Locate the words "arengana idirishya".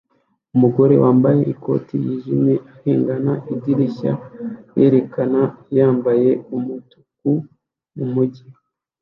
2.79-4.13